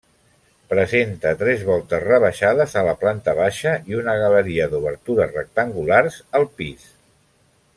Presenta 0.73 1.33
tres 1.41 1.65
voltes 1.67 2.01
rebaixades 2.05 2.73
a 2.81 2.83
la 2.87 2.95
planta 3.03 3.35
baixa 3.41 3.75
i 3.93 3.99
una 3.99 4.17
galeria 4.23 4.67
d'obertures 4.73 5.37
rectangulars 5.39 6.19
al 6.41 6.49
pis. 6.63 6.89